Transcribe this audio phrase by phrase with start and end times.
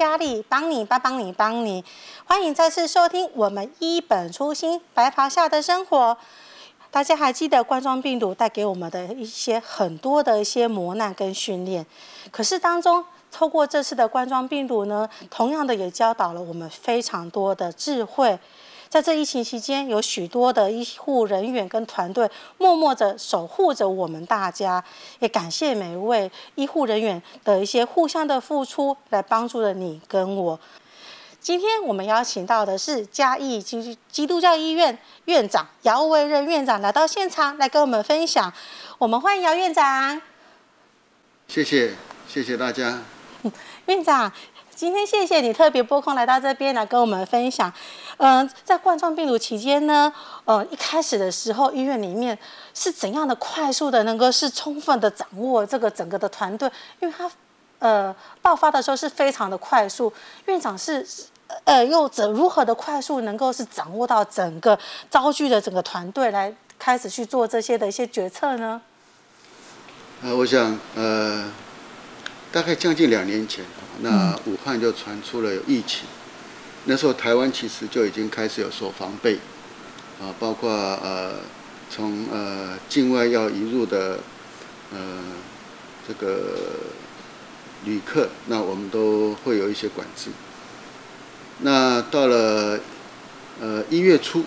[0.00, 1.84] 佳丽，帮你，帮帮你，帮你。
[2.24, 6.16] 欢迎再次收听我们一本初心白袍下的生活。
[6.90, 11.84] 大家还记得冠状病毒带给我们的一些很多的一些磨难跟训练，
[12.30, 18.38] 可是当中透过这次的冠状病毒呢，同样的也教导了我们非常多的智慧。
[18.90, 22.28] 在这疫情期间，有许多的医护人员跟团队
[22.58, 24.82] 默默的守护着我们大家，
[25.20, 30.58] 也感谢每一位医护人员的一些互相的付出，来帮助了你跟我。
[31.40, 38.52] 今天我们邀请到的是嘉义基基督教医院院长姚维仁院长来到现场，来跟我们分享。
[38.98, 40.20] 我们欢迎姚院长。
[41.46, 41.92] 谢谢，
[42.26, 42.98] 谢谢大家。
[43.86, 44.30] 院长。
[44.80, 47.70] 今天谢谢你特别拨空来到这边来跟我们分享。
[48.16, 50.10] 嗯、在冠状病毒期间呢，
[50.46, 52.38] 呃，一开始的时候，医院里面
[52.72, 56.66] 是怎样的快速的能够是充分的掌握这个整个的团队？
[57.00, 57.30] 因为它
[57.78, 60.10] 呃爆发的时候是非常的快速。
[60.46, 61.06] 院长是
[61.64, 64.78] 呃又怎如何的快速能够是掌握到整个
[65.10, 68.80] 召集的整个团队来开始去做这些的一些决策呢？
[70.22, 71.52] 呃，我想呃。
[72.52, 73.64] 大概将近两年前，
[74.00, 76.00] 那武汉就传出了有疫情。
[76.86, 79.38] 那时候台湾其实就已经开始有所防备，
[80.20, 81.36] 啊，包括呃
[81.88, 84.18] 从呃境外要移入的
[84.92, 84.98] 呃
[86.08, 86.56] 这个
[87.84, 90.30] 旅客，那我们都会有一些管制。
[91.60, 92.80] 那到了
[93.60, 94.44] 呃一月初，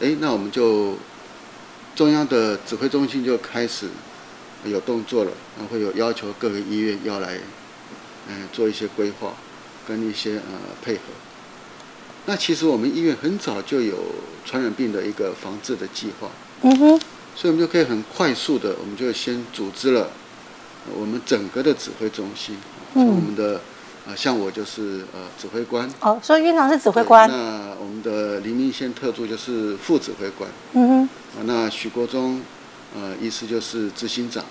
[0.00, 0.96] 哎，那我们就
[1.94, 3.88] 中央的指挥中心就开始。
[4.70, 7.34] 有动作了，然后会有要求各个医院要来，
[8.28, 9.32] 嗯、呃，做一些规划，
[9.86, 11.00] 跟一些呃配合。
[12.26, 13.96] 那其实我们医院很早就有
[14.44, 16.28] 传染病的一个防治的计划，
[16.62, 17.00] 嗯哼，
[17.36, 20.10] 所以我们就可以很快速的，我们就先组织了
[20.98, 22.56] 我们整个的指挥中心，
[22.94, 23.56] 嗯，我们的
[24.06, 32.40] 啊、呃，像我就是呃指挥官，哦，所以院长是指挥官，那我们的黎明宪特助就是副指挥官，嗯哼，啊，那许国忠。
[32.94, 34.44] 呃，意思就是执行长。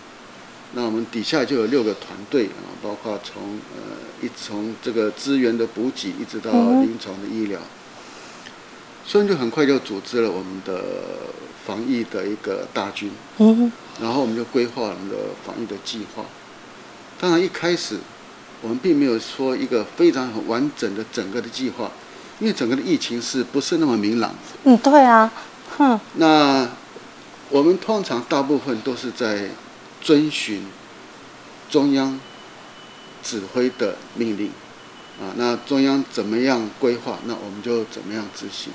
[0.76, 7.60] 那我们底下就有六个团队啊，包括从呃一从这个资源的补给，一直到临床的医疗，
[9.06, 10.84] 所以就很快就组织了我们的
[11.64, 13.12] 防疫的一个大军。
[13.38, 13.72] 嗯，
[14.02, 15.16] 然后我们就规划我们的
[15.46, 16.26] 防疫的计划。
[17.20, 18.00] 当然一开始
[18.64, 21.92] 我们并没有说一个非常很完整的整个的计划，
[22.40, 24.34] 因为整个的疫情是不是那么明朗？
[24.64, 25.32] 嗯，对啊，
[25.78, 26.00] 哼。
[26.16, 26.68] 那。
[27.54, 29.48] 我们通常大部分都是在
[30.02, 30.66] 遵循
[31.70, 32.20] 中央
[33.22, 34.48] 指挥的命令
[35.22, 38.74] 啊，那中央怎么样规划，那我们就怎么样执行。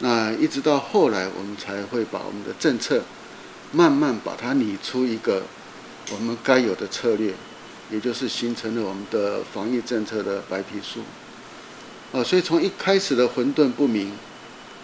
[0.00, 3.00] 那一直到后来，我们才会把我们的政策
[3.72, 5.44] 慢慢把它拟出一个
[6.12, 7.32] 我们该有的策略，
[7.90, 11.00] 也就是形成了我们的防疫政策的白皮书。
[12.12, 14.12] 啊，所以从一开始的混沌不明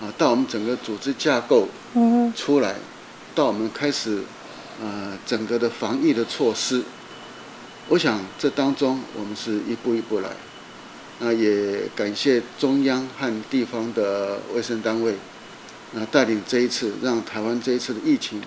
[0.01, 1.69] 啊，到我们整个组织架构
[2.35, 2.77] 出来。
[3.35, 4.23] 到我们开始，
[4.81, 6.83] 呃，整个的防疫的措施，
[7.89, 10.29] 我想这当中我们是一步一步来，
[11.19, 15.17] 那也感谢中央和地方的卫生单位，
[15.93, 18.41] 那带领这一次，让台湾这一次的疫情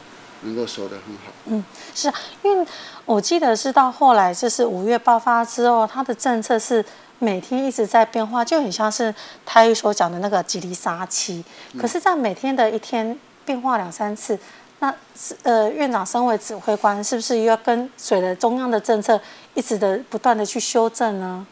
[0.43, 1.33] 能够守得很好。
[1.47, 2.65] 嗯，是啊，因为
[3.05, 6.83] 我记得是到后来，就是五月爆发之后，他的政策是
[7.19, 9.13] 每天一直在变化，就很像是
[9.45, 11.43] 台语所讲的那个吉利沙期，
[11.77, 14.39] 可是，在每天的一天变化两三次。
[14.79, 19.19] 那是呃，院长身为指挥官，是不是又要跟随着中央的政策，
[19.55, 21.47] 一直的不断的去修正呢？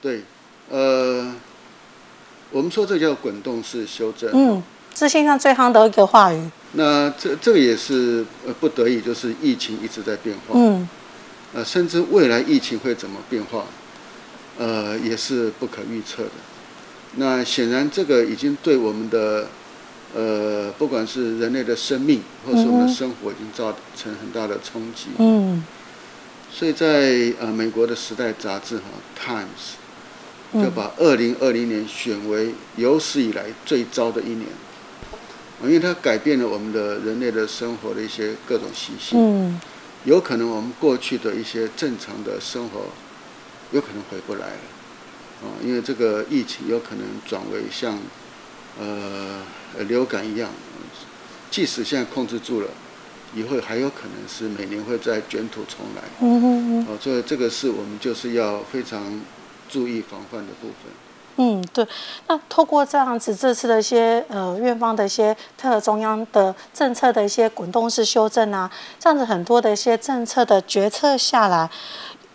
[0.00, 0.22] 对，
[0.70, 1.30] 呃，
[2.50, 4.30] 我们说这叫滚动式修正。
[4.32, 4.62] 嗯，
[4.94, 6.50] 是现上最夯的一个话语。
[6.72, 10.54] 那这这个也是呃不得已，就是疫情一直在变化。
[10.54, 10.88] 嗯。
[11.52, 13.66] 呃，甚至未来疫情会怎么变化，
[14.58, 16.30] 呃，也是不可预测的。
[17.16, 19.48] 那显然这个已经对我们的。
[20.14, 25.06] 呃，不管是人类的生命，或是我们的生活，已经造成很大的冲击。
[25.16, 25.64] 嗯，
[26.50, 28.82] 所以在呃美国的时代杂志哈
[29.18, 34.46] 《Times》就把二零二零年选为有史以来最糟的一年，
[35.62, 39.18] 因为它改变了我们的人类的生活的一些各种习性。
[39.18, 39.58] 嗯，
[40.04, 42.88] 有可能我们过去的一些正常的生活，
[43.70, 44.62] 有可能回不来了。
[45.42, 47.98] 啊，因为这个疫情有可能转为像。
[48.80, 49.42] 呃，
[49.88, 50.48] 流感一样，
[51.50, 52.68] 即使现在控制住了，
[53.34, 56.02] 以后还有可能是每年会再卷土重来。
[56.20, 56.86] 嗯嗯嗯。
[56.88, 59.20] 哦，所以这个是我们就是要非常
[59.68, 60.76] 注意防范的部分。
[61.36, 61.86] 嗯，对。
[62.28, 71.70] 那透过这样子这次的一些呃院方的一些特中央的政策的一些滚动式修正啊，这样子很多的一些政策的决策下来。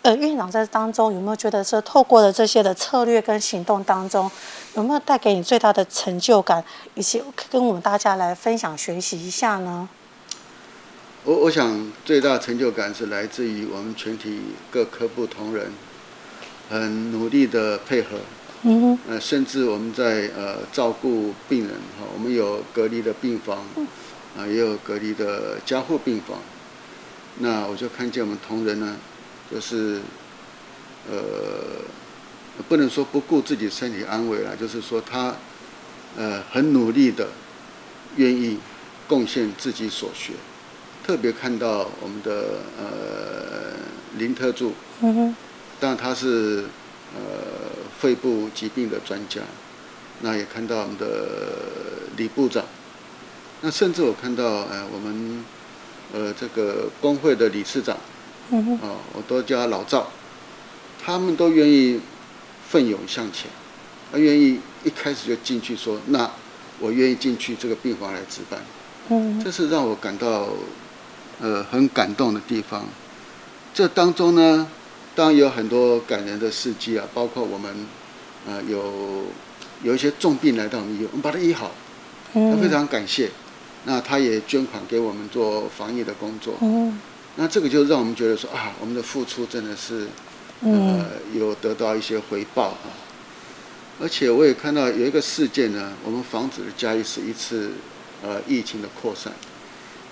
[0.07, 4.31] 呃，院长在当中有没有觉得说，透过了这些的策略跟行动当中，
[4.75, 6.63] 有没有带给你最大的成就感，
[6.95, 7.21] 以及
[7.51, 9.89] 跟我们大家来分享学习一下呢？
[11.25, 14.39] 我我想最大的成就感是来自于我们全体
[14.71, 15.73] 各科部同仁
[16.69, 18.11] 很努力的配合，
[18.61, 23.57] 嗯哼，呃，甚至我们在呃照顾病人哈，我们有隔离的病房，
[24.37, 26.37] 啊，也有隔离的加护病房，
[27.39, 28.95] 那我就看见我们同仁呢。
[29.49, 30.01] 就是，
[31.09, 31.17] 呃，
[32.67, 35.33] 不能说不顾自己身体安危啦，就是说他，
[36.17, 37.29] 呃，很努力的，
[38.17, 38.59] 愿意
[39.07, 40.33] 贡献自己所学。
[41.05, 43.79] 特别看到我们的呃
[44.17, 45.35] 林特助，嗯哼，
[45.79, 46.65] 当然他是
[47.15, 47.21] 呃
[47.97, 49.39] 肺部疾病的专家，
[50.19, 51.07] 那也看到我们的
[52.17, 52.65] 李部长，
[53.61, 55.45] 那甚至我看到呃我们
[56.11, 57.95] 呃这个工会的理事长。
[58.49, 60.07] 嗯哦，我都叫他老赵，
[61.03, 61.99] 他们都愿意
[62.69, 63.49] 奋勇向前，
[64.11, 66.29] 他愿意一开始就进去说，那
[66.79, 68.59] 我愿意进去这个病房来值班。
[69.09, 70.47] 嗯，这是让我感到
[71.41, 72.85] 呃很感动的地方。
[73.73, 74.67] 这当中呢，
[75.13, 77.85] 当然有很多感人的事迹啊，包括我们
[78.47, 79.25] 呃有
[79.83, 81.71] 有一些重病来到我们医院，我们把他医好，
[82.33, 83.29] 他非常感谢。
[83.85, 86.55] 那他也捐款给我们做防疫的工作。
[86.61, 86.99] 嗯。
[87.39, 90.07] 那这个就让我们觉得说啊，我们的付出真的是，
[90.61, 92.89] 呃，有得到一些回报啊。
[94.01, 97.71] 而且我也看到有一个事件呢，我们防止了嘉义市一次
[98.23, 99.31] 呃疫情的扩散，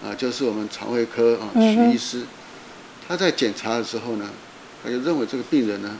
[0.04, 2.24] 啊，就是我们肠胃科啊徐医师，
[3.07, 4.30] 他在检查的时候呢，
[4.83, 5.98] 他就认为这个病人呢，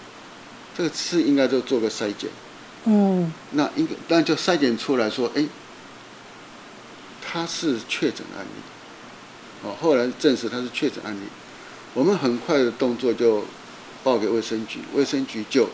[0.78, 2.30] 这个次应该就做个筛检，
[2.86, 5.46] 嗯，那应该但就筛检出来说，哎，
[7.22, 8.75] 他是确诊案例。
[9.66, 11.24] 哦，后来证实他是确诊案例，
[11.96, 13.44] 我们很快的动作就
[14.04, 15.68] 报给卫生局，卫生局就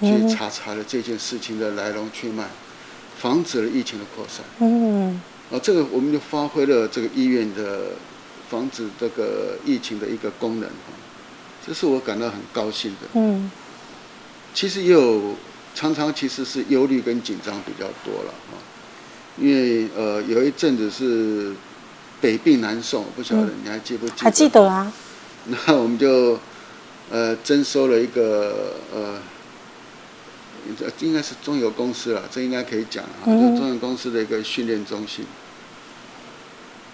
[0.00, 2.48] 去查查了这件事情的来龙去脉，
[3.16, 4.44] 防止了疫情的扩散。
[4.58, 5.22] 嗯，
[5.52, 7.92] 啊，这个我们就发挥了这个医院的
[8.48, 10.92] 防止这个疫情的一个功能，哈，
[11.64, 13.06] 这是我感到很高兴的。
[13.14, 13.48] 嗯，
[14.52, 15.36] 其实也有
[15.76, 18.58] 常常其实是忧虑跟紧张比较多了，哈，
[19.38, 21.54] 因为呃有一阵子是。
[22.20, 24.22] 北病南送，不晓得你还记不记得？
[24.24, 24.92] 还记得啊。
[25.46, 26.38] 那我们就
[27.10, 29.18] 呃征收了一个呃，
[31.00, 35.24] 应该是中油公司了，这应该可以讲啊，就中油公司的一个训练中心。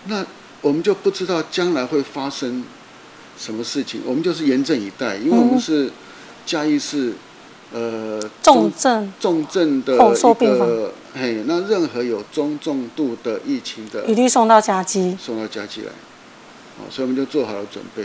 [0.06, 0.24] 那
[0.60, 2.64] 我们就不知道将来会发生
[3.36, 5.90] 什么事情，我们就是严阵以待，因为我们是
[6.44, 7.12] 嘉义市。
[7.72, 15.90] 呃，重症重症的一个，嘿，那任何有中重度的疫情的，一律送到嘉基，送到嘉基来，
[16.88, 18.04] 所以我们就做好了准备。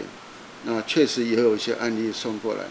[0.66, 2.62] 那确实也有一些案例送过来，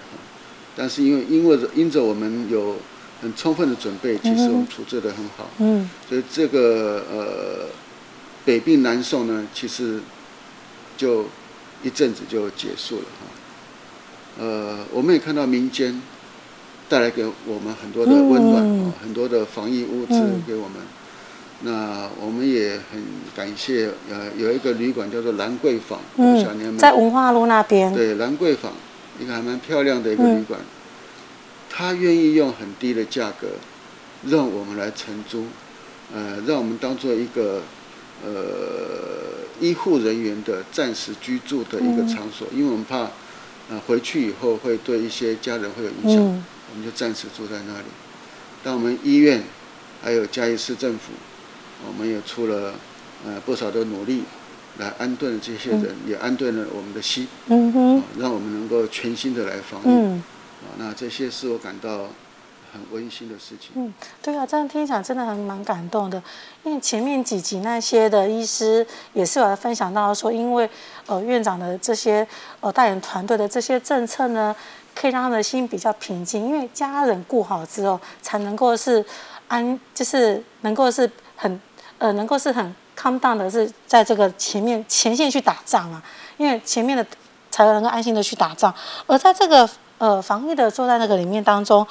[0.76, 2.76] 但是因为因为因着我们有
[3.22, 7.66] 很充分的准备，其实我们处置得很好，嗯，所以这个呃
[8.44, 10.00] 北病南送呢，其实
[10.96, 11.26] 就
[11.84, 13.26] 一阵子就结束了哈。
[14.40, 16.02] 呃，我们也看到民间。
[16.90, 20.12] 带来给我们很多的温暖，嗯、很多的防疫物资
[20.44, 20.78] 给我们。
[20.82, 20.90] 嗯、
[21.62, 23.00] 那我们也很
[23.32, 27.94] 感谢，呃，有一个旅馆叫做兰桂坊，嗯，在文化路那边。
[27.94, 28.72] 对，兰桂坊，
[29.20, 30.58] 一个还蛮漂亮的一个旅馆，
[31.70, 33.46] 他愿、嗯、意用很低的价格
[34.26, 35.44] 让我们来承租，
[36.12, 37.62] 呃，让我们当做一个
[38.24, 38.32] 呃
[39.60, 43.08] 医护人员的暂时居住的一个场所，嗯、因为我们怕
[43.70, 46.20] 呃回去以后会对一些家人会有影响。
[46.20, 47.84] 嗯我们就暂时住在那里。
[48.62, 49.43] 但我们医院
[50.03, 51.12] 还有嘉义市政府，
[51.86, 52.74] 我们也出了
[53.24, 54.24] 呃不少的努力，
[54.79, 60.20] 来安顿这些人，嗯、也安顿了我们的心，嗯哼，让我们能够全心的来防疫。
[60.79, 62.10] 那这些是我感到
[62.72, 63.70] 很温馨的事情。
[63.74, 66.22] 嗯，对啊，这样听起来真的很蛮感动的。
[66.62, 70.69] 因为前面几集那些的医师也是有分享到说，因为
[71.06, 72.27] 呃院长的这些
[72.60, 74.55] 呃带领团队的这些政策呢。
[74.93, 79.03] 可以让他的心比较平静，因为家人顾好之后，才能够是
[79.46, 81.60] 安，就是能够是很
[81.98, 86.03] 呃，能够是很 calm down 的，是在这个前面前线去打仗啊。
[86.39, 87.06] 因为前面的
[87.53, 88.74] 才能够安心的去打仗。
[89.06, 89.67] 而在这个
[89.98, 91.86] 呃防疫的作战那个里面当中，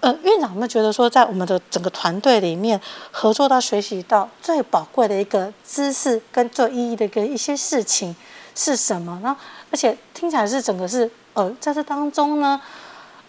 [0.00, 2.80] 呃，院长有没有觉得说，在我们的整个团队里面
[3.10, 8.16] 合作到学习到最宝贵的一个知识跟最有意义的一个一些事情
[8.54, 9.20] 是什么？
[9.22, 9.36] 呢，
[9.70, 11.10] 而且听起来是整个是。
[11.32, 12.60] 呃，在这当中呢，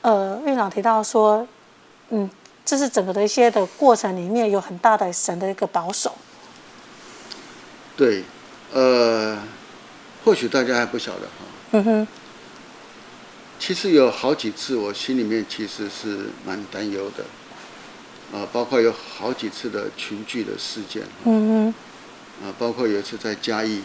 [0.02, 1.48] 呃，院长提到说，
[2.10, 2.28] 嗯，
[2.66, 6.12] 这是整个的一些的过程里面有很大的神的一个保守。
[7.96, 8.24] 对，
[8.74, 9.38] 呃，
[10.26, 11.46] 或许大家还不晓得哈。
[11.74, 12.08] 嗯哼。
[13.62, 17.24] 其实有好几次，我心里面其实是蛮担忧的，
[18.36, 21.72] 啊，包括有好几次的群聚的事件，嗯
[22.44, 23.82] 啊，包括有一次在嘉义，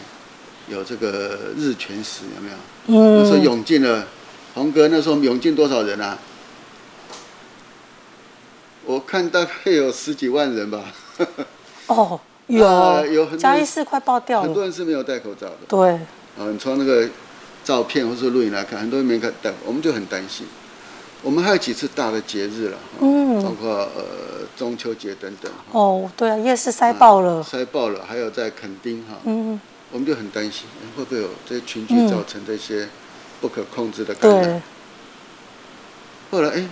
[0.67, 2.57] 有这个日全食有没有？
[2.87, 4.07] 嗯，那时候涌进了，
[4.55, 6.17] 鸿哥那时候涌进多少人啊？
[8.83, 10.91] 我看大概有十几万人吧。
[11.85, 15.57] 哦，有，呃、有很多嘉义市快爆掉了，很多人是没有戴口罩的。
[15.67, 17.07] 对，啊，你从那个。
[17.67, 20.47] 照片或是录影来看，很多人没看到，我们就很担心。
[21.21, 25.51] 我们还有几次大的节日了，嗯，包括呃中秋节等等。
[25.73, 29.59] 哦，对啊，夜市塞爆了，塞爆了，还有在垦丁哈，嗯，
[29.91, 30.63] 我们就很担心，
[30.95, 32.87] 会不会有这些群聚造成这些
[33.41, 34.43] 不可控制的感染？
[34.45, 34.61] 对。
[36.31, 36.65] 后来哎，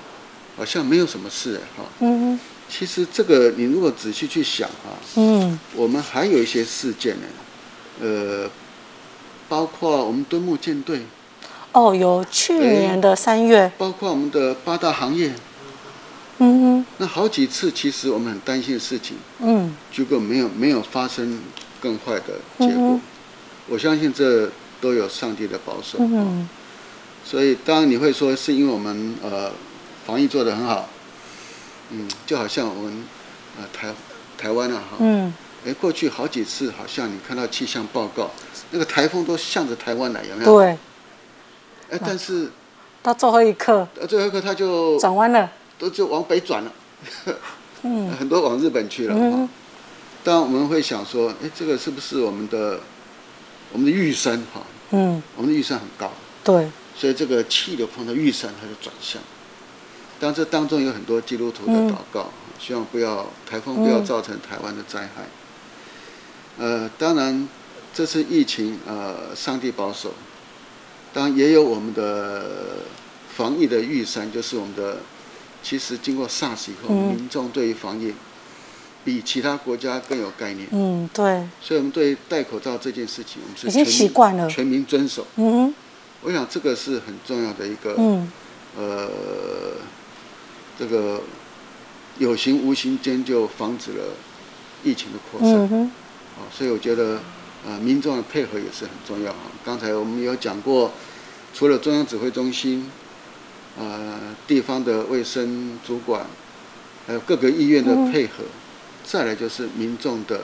[0.56, 7.28] 好像没有什么事哎哈，嗯，其实这个你如果仔细去想哈，嗯，我们还有一些事件呢，
[8.00, 8.50] 呃。
[9.48, 11.06] 包括我们敦睦舰队，
[11.72, 15.34] 哦，有去年的三月，包括我们的八大行业，
[16.40, 21.40] 嗯哼，那好几次其实我们很担心的事情，嗯，结果没有没有发生
[21.80, 23.02] 更坏的结果，嗯，
[23.68, 24.50] 我相信这
[24.82, 26.48] 都有上帝的保守，嗯，
[27.24, 29.52] 所以当然你会说是因为我们呃
[30.06, 30.90] 防疫做得很好，
[31.92, 33.04] 嗯，就好像我们
[33.58, 33.94] 呃台
[34.38, 35.34] 台湾啊哈，嗯，
[35.66, 38.30] 哎过去好几次好像你看到气象报告。
[38.72, 40.60] 那个台风都向着台湾来，有没有？
[40.60, 40.78] 对。
[41.92, 42.50] 哎，但是
[43.02, 46.72] 到最后一刻，最后一刻他就转弯了，都就往北转了。
[47.84, 48.12] 嗯。
[48.18, 49.16] 很多往日本去了。
[49.16, 49.48] 嗯。
[50.24, 52.80] 当然我们会想说，哎，这个是不是我们的
[53.72, 54.62] 我们的玉山哈？
[54.90, 55.22] 嗯。
[55.36, 56.12] 我们的玉山很高。
[56.44, 56.70] 对。
[56.98, 59.22] 所以这个气流碰到玉山，它就转向。
[60.20, 65.22] 当然这当中有很多基督徒的祷告，嗯、希望不要台风不要造成台湾的灾害。
[65.22, 65.45] 嗯、
[66.58, 67.48] 呃，当然。
[67.98, 70.14] 这次疫情，呃，上帝保守，
[71.14, 72.84] 当然也有我们的
[73.34, 74.98] 防疫的预算，就是我们的。
[75.64, 78.14] 其实经过 SARS 以后，嗯、民众对于防疫
[79.06, 80.68] 比其他国家更有概念。
[80.72, 81.48] 嗯，对。
[81.62, 85.26] 所以，我们对戴口罩这件事情，我们是已经习惯了，全民遵守。
[85.38, 85.74] 嗯，
[86.22, 88.30] 我想这个是很重要的一个，嗯、
[88.78, 89.08] 呃，
[90.78, 91.22] 这个
[92.18, 94.04] 有形无形间就防止了
[94.84, 95.68] 疫情的扩散。
[95.72, 95.92] 嗯，
[96.52, 97.20] 所以我觉得。
[97.68, 99.40] 呃，民众的配合也是很重要啊。
[99.66, 100.92] 刚才我们有讲过，
[101.52, 102.92] 除了中央指挥中心，
[103.76, 106.28] 呃，地方的卫生主管，
[107.08, 108.44] 还有各个医院的配合，
[109.04, 110.42] 再来就是民众的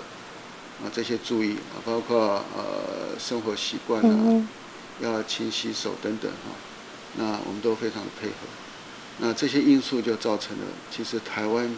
[0.83, 4.47] 啊这些注意啊，包括呃生活习惯啊，
[4.99, 6.55] 要勤洗手等等哈。
[7.19, 8.33] 那我们都非常的配合。
[9.19, 11.71] 那这些因素就造成了，其实台湾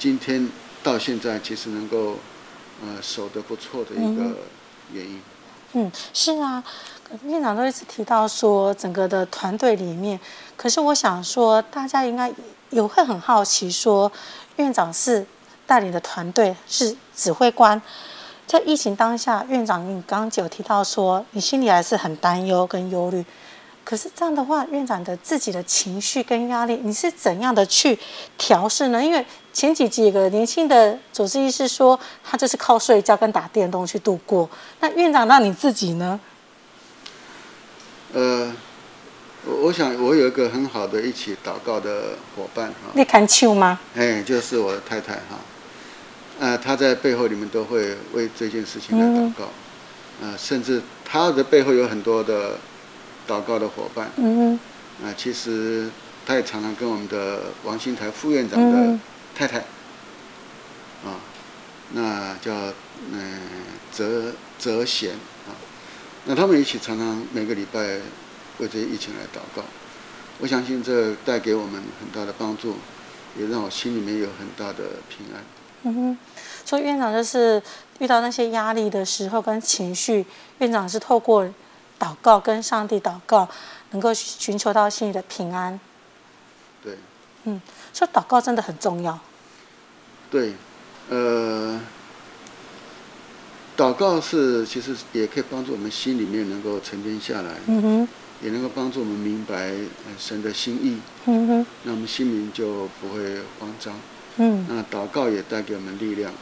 [0.00, 0.48] 今天
[0.82, 2.18] 到现在其实能够
[2.82, 4.36] 呃守得不错的一个。
[4.92, 5.18] 原因，
[5.72, 6.62] 嗯，是啊，
[7.24, 10.20] 院长都一直提到说整个的团队里面，
[10.58, 12.30] 可是我想说，大家应该
[12.68, 14.12] 也会很好奇说，
[14.56, 15.26] 院长是
[15.66, 17.80] 带领的团队是指挥官，
[18.46, 23.24] 在疫情当下，院长你刚刚就有提到说，你心里还是很担忧跟忧虑。
[23.84, 27.98] 可是这样的话，院长的自己的情绪跟压力，你是怎样的去
[28.38, 29.04] 调试呢？
[29.04, 34.48] 因为前几集有个年轻的主治医师说，他就是靠睡觉跟打电动去度过。
[34.80, 36.18] 那院长，那你自己呢？
[38.14, 38.50] 呃，
[39.44, 42.90] 我我想我有一个很好的一起祷告的伙伴哈。
[42.94, 43.78] 你看秋吗？
[43.94, 45.38] 哎，就是我的太太哈。
[46.40, 49.44] 呃，她在背后你们都会为这件事情来祷告。
[50.22, 52.58] 嗯、呃，甚至她的背后有很多的。
[53.26, 54.58] 祷告的伙伴，嗯
[55.02, 55.88] 啊，其实
[56.26, 58.98] 他也常常跟我们的王新台副院长的
[59.34, 59.64] 太太，
[61.04, 61.16] 嗯、啊，
[61.92, 62.52] 那叫
[63.12, 63.40] 嗯
[63.90, 65.12] 泽泽贤
[65.48, 65.56] 啊，
[66.26, 67.80] 那他们一起常常每个礼拜
[68.58, 69.62] 为这些疫情来祷告，
[70.38, 72.76] 我相信这带给我们很大的帮助，
[73.38, 75.42] 也让我心里面有很大的平安。
[75.82, 76.18] 嗯哼，
[76.64, 77.60] 所以院长就是
[77.98, 80.24] 遇到那些压力的时候跟情绪，
[80.58, 81.48] 院长是透过。
[81.98, 83.48] 祷告跟上帝祷告，
[83.90, 85.78] 能够寻求到心里的平安。
[86.82, 86.98] 对，
[87.44, 87.60] 嗯，
[87.92, 89.18] 所以祷告真的很重要。
[90.30, 90.54] 对，
[91.08, 91.80] 呃，
[93.76, 98.08] 祷告是其实也可以帮助我们心里面能够沉淀下来，嗯哼，
[98.42, 99.72] 也能够帮助我们明白
[100.18, 103.94] 神的心意，嗯哼，那我们心灵就不会慌张，
[104.36, 106.32] 嗯，那祷告也带给我们力量，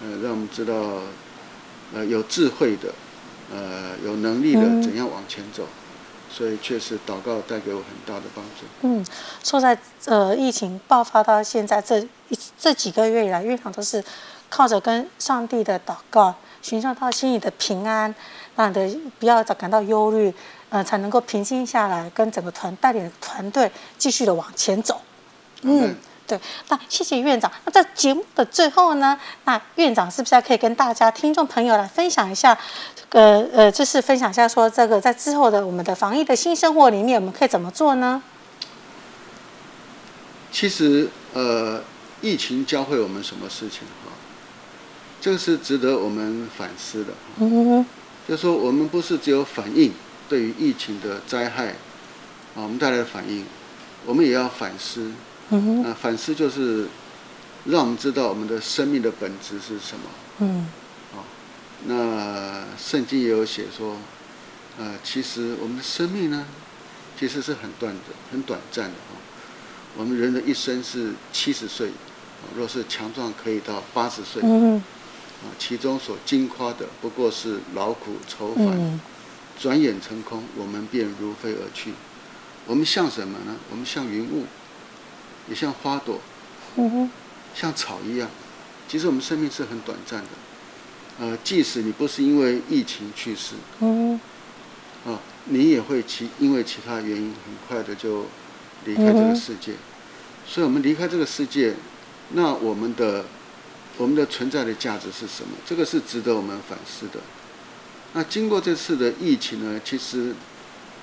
[0.00, 1.00] 呃，让我们知道，
[1.92, 2.94] 呃，有智慧的。
[3.52, 5.64] 呃，有能力的怎样往前走？
[5.64, 5.68] 嗯、
[6.30, 8.64] 所以确实祷告带给我很大的帮助。
[8.82, 9.04] 嗯，
[9.42, 11.98] 说在呃疫情爆发到现在这
[12.28, 14.02] 一这几个月以来，院长都是
[14.48, 18.14] 靠着跟上帝的祷告，寻找到心里的平安，
[18.56, 20.32] 让你的不要感到忧虑，
[20.70, 25.00] 呃，才能够平静下来，跟整个团带领团队继续的往前走。
[25.62, 25.88] 嗯。
[25.88, 27.50] 嗯对，那谢谢院长。
[27.66, 32.56] 那在节目的最后呢，那院长是不是还可以跟大家听众朋友来分享一下，
[33.10, 38.22] 呃呃，就是分享一下说这个在之后的我们的防疫的新生活里面，我们可以怎么做呢？
[40.50, 41.82] 其实，呃，
[42.22, 44.12] 疫情教会我们什么事情哈？
[45.20, 47.12] 这个是值得我们反思的。
[47.38, 47.86] 嗯哼，
[48.26, 49.92] 就是说我们不是只有反应
[50.28, 51.66] 对于疫情的灾害
[52.54, 53.44] 啊，我们带来的反应，
[54.06, 55.10] 我们也要反思。
[55.54, 56.88] 嗯，啊，反思就是
[57.66, 60.04] 让我们知道我们的生命的本质是什么。
[60.40, 60.68] 嗯，
[61.14, 61.22] 啊，
[61.86, 63.96] 那圣经也有写说，
[64.78, 66.46] 呃，其实我们的生命呢，
[67.18, 68.00] 其实是很短的、
[68.32, 69.16] 很短暂的哈。
[69.96, 71.90] 我们人的一生是七十岁，
[72.56, 74.42] 若是强壮可以到八十岁。
[74.44, 74.76] 嗯，
[75.42, 79.00] 啊，其中所经夸的不过是劳苦愁烦，
[79.58, 81.92] 转眼成空，我们便如飞而去。
[82.66, 83.54] 我们像什么呢？
[83.70, 84.44] 我们像云雾。
[85.48, 86.20] 也像花朵，
[87.54, 88.28] 像草一样。
[88.88, 90.28] 其实我们生命是很短暂的。
[91.20, 93.54] 呃，即使你不是因为疫情去世，
[95.06, 98.26] 啊，你也会其因为其他原因很快的就
[98.84, 99.72] 离开这个世界。
[100.46, 101.74] 所以，我们离开这个世界，
[102.30, 103.24] 那我们的
[103.96, 105.56] 我们的存在的价值是什么？
[105.64, 107.20] 这个是值得我们反思的。
[108.12, 110.34] 那经过这次的疫情呢，其实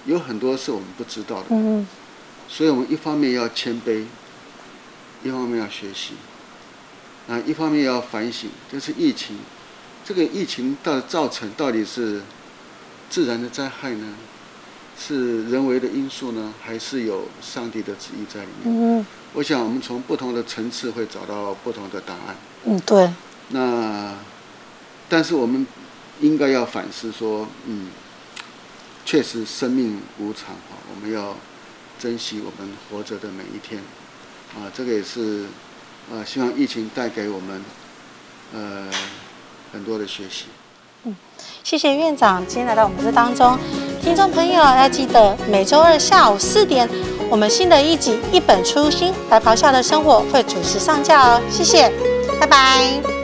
[0.05, 1.85] 有很多是我们不知道的。
[2.49, 4.03] 所以我们一方面要谦卑。
[5.23, 6.13] 一方面要学习，
[7.27, 9.37] 啊，一方面要反省，就是疫情，
[10.03, 12.21] 这个疫情到造成到底是
[13.09, 14.15] 自然的灾害呢，
[14.97, 18.99] 是人为的因素呢，还是有上帝的旨意在里面？
[18.99, 22.35] 嗯，我想我们从不同的层次会找到不同的答案。
[22.65, 23.11] 嗯，对。
[23.49, 24.15] 那，
[25.07, 25.67] 但是我们
[26.19, 27.89] 应该要反思说，嗯，
[29.05, 31.35] 确实生命无常啊，我们要
[31.99, 33.83] 珍惜我们活着的每一天。
[34.55, 35.45] 啊，这个也是，
[36.11, 37.63] 呃，希望疫情带给我们，
[38.53, 38.87] 呃，
[39.71, 40.45] 很多的学习。
[41.03, 41.15] 嗯，
[41.63, 43.57] 谢谢院长今天来到我们这当中，
[44.01, 46.87] 听众朋友要记得每周二下午四点，
[47.29, 51.41] 我们新的一集《一本初心白袍下的生活》会准时上架哦。
[51.49, 51.91] 谢谢，
[52.39, 53.20] 拜拜。